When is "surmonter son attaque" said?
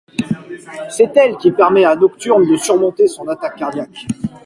2.57-3.57